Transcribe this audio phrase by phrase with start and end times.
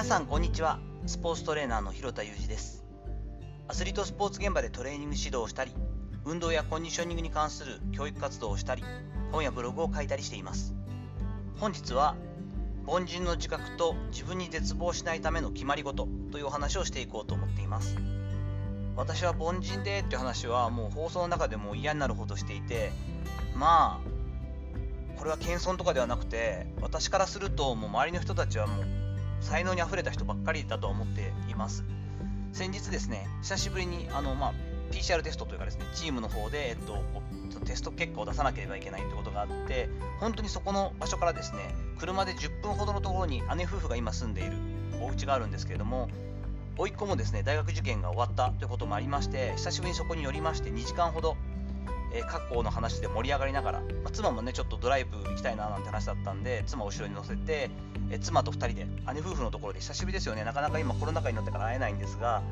[0.00, 0.78] 皆さんこんにちは。
[1.04, 2.86] スポーツトレーナーの広田裕二です。
[3.68, 5.72] アスリートスポーツ現場でトレーニング指導をしたり
[6.24, 8.82] 運動やコンディショニングに関する教育活動をしたり
[9.30, 10.74] 本やブログを書いたりしています。
[11.58, 12.16] 本日は
[12.86, 17.98] 凡人の自覚と自分に絶望しないための決まり事というお話をしていこうと思っています。
[18.96, 22.90] 私は凡人でっていう話はもう放送の中でも嫌になるほどしていて
[23.54, 28.99] まあこれは謙遜とかではなくて私からするともう周りの人たちはもう
[29.40, 31.84] 才能にあふれた人ばっかりだと思っています。
[32.52, 34.52] 先日ですね久しぶりにあの、まあ、
[34.90, 36.96] PCR テストというかですねチームの方で、えっと、
[37.64, 44.52] テスト結果を出さなければいけないということがあって本当にそこの場所からですね車で10分ほどのところに姉夫婦が今住んでいる
[45.00, 46.08] お家があるんですけれども
[46.76, 51.36] 甥っ子もですね大学受験が終わったということもありまして久しぶりにそこに寄りまして2時間ほど
[52.12, 57.70] えー、過去の話で盛り上がりながら、まあ、妻もねちょっとドライブ行きたいななんて話だったんで妻を後ろに乗せて、
[58.10, 60.44] えー、妻と2人で姉夫婦のところで久しぶりですよね。
[60.44, 62.42] なかなか今コロナ禍になってから会えないんですが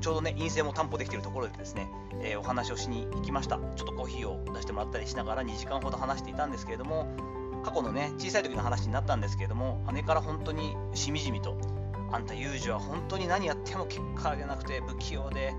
[0.00, 1.88] ちょうどね陰性も担保できているところでですね、
[2.22, 3.58] えー、お話をしに行きました。
[3.76, 7.06] ちょっとコーヒーを出してもらったりしながら2時間ほど話していたんですけれども
[7.64, 11.56] 過去のね小さい時の話になったんですけれども姉から本当にしみじみと
[12.10, 15.54] あんたユージは本当に何やっても結果がなくて不器用で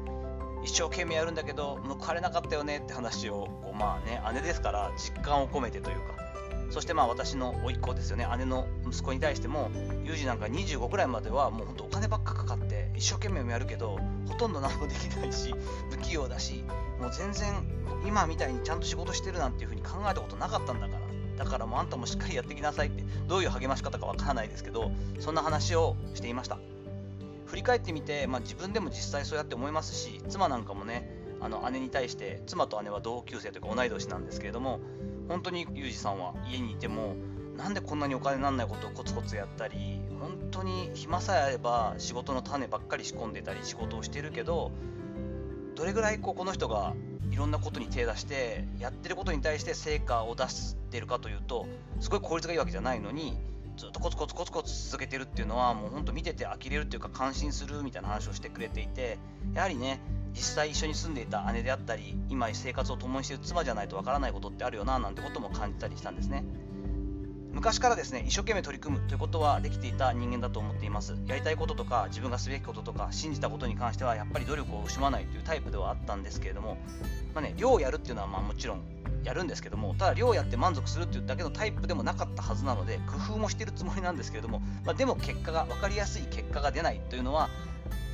[0.64, 6.24] 一生懸命やるんだけど報われなかったよねって話をこうまあね姉ですから実感を込めてというか。
[6.70, 8.28] そしてまあ私の甥っ子ですよね。
[8.36, 9.70] 姉の息子に対しても
[10.04, 15.54] ユージなんか25くらいまではもうほんとお金ばっかかかって一生懸命もやるけどほとんど何もできないし
[15.92, 16.64] 不器用だし
[17.00, 17.64] もう全然
[18.08, 21.04] 今みたいにちゃんと仕事してるなんていう風に考えたことなかったんだから。
[21.38, 26.60] だからもうあんたもしっかりやってきなさいってどういう励まし方かわからないですけどそんな話をしていました。
[27.54, 31.08] 振り返ってみて、まあ、自分でも実際そうやって思いますし妻なんかもね
[31.40, 34.80] あの姉に対して妻と姉は同級生というか同い年なんですけれども
[35.28, 37.16] 本当にユージさんは家にいても
[37.56, 44.72] なんでこんなにお金にならないことをコツコツやったり本当に暇さえあれば仕事の種ばっかり仕込んでたり仕事をしてるけど
[45.76, 46.96] どれぐらいこうこの人が
[47.30, 51.68] いろんなことに手出してやってることに対して成果を出してるかというと
[52.00, 53.38] すごい効率がいいわけじゃないのに
[53.78, 59.18] ずっとコツコツコツコツ続けてるっていうのはもうほんと見てて呆れるっていうか感心するみたいな話をしてくれていて
[59.54, 60.00] やはりね
[60.34, 66.44] 実際一緒に住んでいた姉であったり今生活を共にしている妻じゃないとわからないことってあるよななんてことも感じたりしたんですね。
[67.54, 71.16] 昔からですね一生懸命取り組むということはできていた人間だと思っています。
[71.28, 76.78] やりたいこととか自分がすべきこととか信じたことに関してはやっぱり努力を惜しまないというタイプではあったんですけれども
[77.36, 78.82] まあね量をやるっていうのはまあもちろん
[79.24, 87.50] やるんですけどもただ量やって満足するっていうだけのタイプでもなかったはずなので工夫もしてるつもりなんですけれども、まあ、でも結果が分かりやすい結果が出ないというのは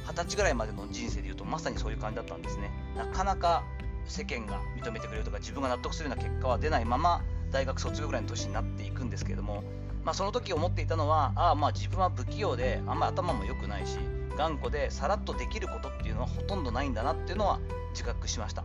[0.08, 2.72] 二十歳ぐらいまでの人生でいうとまさにそういう感じだったんですね。
[2.98, 3.64] なかなか
[4.06, 7.22] 世間が認めてくれるとか自分が納得するような結果は出ないまま
[7.52, 9.64] 大学卒業ぐらいの年になっていくんですけれども、
[10.04, 14.00] まあ、その時思っていたのはああまあ自分は不器用であんまり頭も良くないし
[14.36, 17.60] 頑固でさらっとできることっていうのはほとんどないんだなっていうのは
[17.92, 18.64] 自覚しました。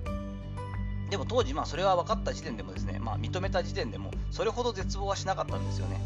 [1.11, 6.01] でも当時、まあ、それは分かった時点でもですね、まあ、認めた時点でもそれほど絶望はしなかったんですよね。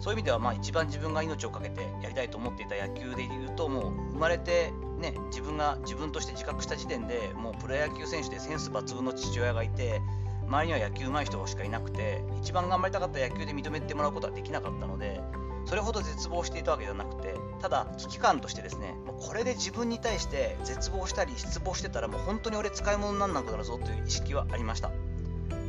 [0.00, 10.02] そういう意味では、まあ、一番自分が命を懸けてやりたいと思っていた野球でいうと、もう生まれて、ね、自分が自分として自覚した時点でもうプロ野球選手でセンス抜群の父親がいて、
[10.46, 15.22] 周りには野球上手い人しかいなくて、一番頑張りたかった野球で認めてもらうことはできなかったので、
[15.66, 24.90] それほど絶望していたわけではなくてただ危機感としてですねもうこれで自分に対して絶望したり失望してたらもう本当に俺使い物にならなくなるぞという意識はありました。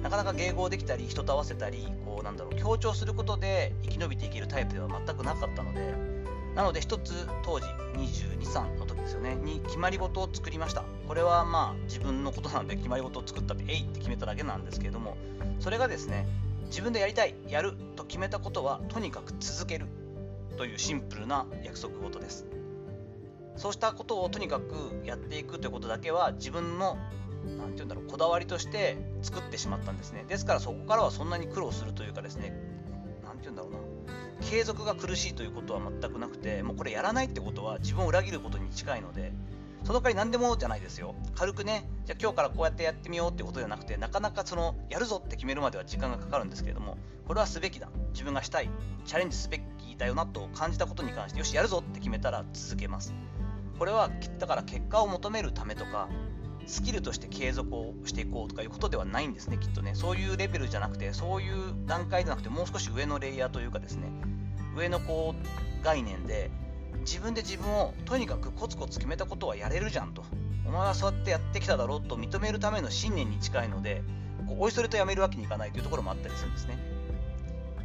[0.01, 5.93] なかなか迎合できたり人と合わせたりこうなんだろう強調することで生き延びていけるタイプでは全くなかったので
[6.53, 7.65] なので一つ当時
[7.97, 10.83] 22、3の時ですよねに決まり事を作りました。
[11.07, 15.17] これはまあ自分のことなんで決まり事を作ったってえいって決めただけなんですけれども
[15.59, 16.27] それがですね
[16.65, 19.87] 自分でやりたいやると決めたことはとにかく続ける。
[20.57, 22.45] というシンプルな約束事です。
[23.57, 26.97] そうしたことをとにかくやっていくということだけは自分の
[27.57, 30.25] 何て言うんだろうこだわりとして作ってしまったんですね。
[30.27, 32.53] ですからそこからはそんなに苦労するというかですね
[33.23, 33.79] 何て言うんだろうな。
[34.49, 39.31] 継続が苦しいということは全くなくてもうこれやらないってことは自分を裏切ることに近いので
[39.85, 41.13] その代わり何でもじゃないですよ。
[41.35, 46.97] 軽くね、じゃあ今日からこうやってやってみようってことじゃなくて、なかなかその、やるぞって決めるまでは時間がかかるんですけれども、
[47.27, 47.87] これはすべきだ。
[48.11, 48.69] 自分がしたい。
[49.05, 53.13] チャレンジすべきだよなと感じたことに関して、よし、やるぞって決めたら続けます。
[53.77, 54.09] これは、
[54.39, 56.09] だから結果を求めるためとか、
[56.65, 59.93] スキルとして継続をしていこうとかいうことではないんですね、きっとね。
[59.93, 64.09] そういうレベルじゃなくて、そういう段階じゃなくて、もう少し上のレイヤーというかですね、
[64.75, 66.49] 上のこう概念で、
[67.05, 70.23] 自分で自分をとにかくコツコツ決めたことはやれるじゃんと。
[70.65, 74.03] お前はそうやってやってきただろうと認めるための信念に近いので、
[74.47, 76.95] こうおいそれとやめるわけにいかないというところもあったりするんですね。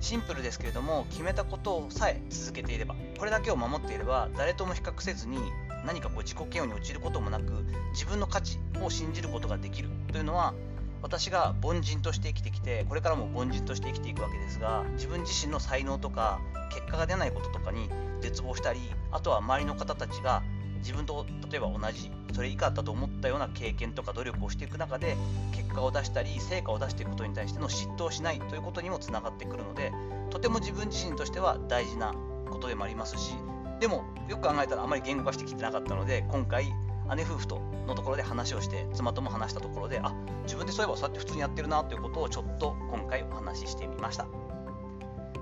[0.01, 5.39] シンプルですけれども決めたことさえ続けていればこれだけを守っていれば誰とも比較せずに
[5.85, 7.53] 何かこう自己嫌悪に陥ることもなく
[7.93, 10.55] 自分の価値を信じることができるというのは
[11.03, 17.89] 私が凡人として生きてきてこれからも凡人として生きていくわけですが自分自身の才能とか結果が出ないこととかに
[18.21, 18.81] 絶望したり
[19.11, 20.43] あとは周りの方たちが
[20.81, 25.17] 自分と例えば同じそれ以下だと思ったような経験とか努力をしていく中で
[25.53, 29.93] 結果を出したり成果を出していくことに対しての嫉妬をしないということにもつながってくるので
[30.31, 32.15] とても自分自身としては大事な
[32.49, 33.35] ことでもありますし
[33.81, 36.73] でもよく考えたらあまり言語化してきてなかったので今回
[37.17, 40.15] 姉夫婦とのところで話をして妻とも話したところであ
[40.45, 44.27] 自分でそういえばそうやって普通にやってるなということをちょっと今回お話ししてみました。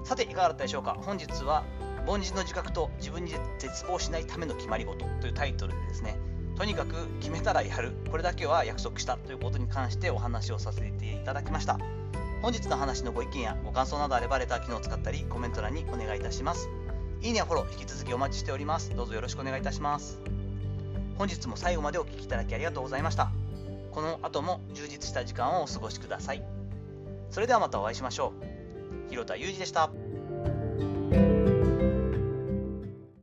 [0.05, 0.97] さていかがだったでしょうか？
[1.03, 1.65] 本日は
[2.06, 6.19] 凡人の自覚と自分に絶望しないための決まり事というタイトルでですね
[6.56, 7.93] とにかく決めたらやる。
[8.11, 11.79] これだけは約束したということに関してお話をさせていただきました。
[12.41, 16.69] 本日の話のご意見やご感想などあればレター機能を使ったりコメント欄にお願いいたします。
[17.20, 18.94] いいねやフォロー引き続きお待ちしております。
[18.97, 20.20] どうぞよろしくお願いいたします。
[21.19, 23.32] 本日も最後までお聴きいただきありがとうございました。
[23.91, 26.44] この後も充実した時間をお過ごしください。
[27.31, 28.32] それではまたお会いしましょ
[29.06, 29.11] う。
[29.11, 29.91] 広田裕二でした。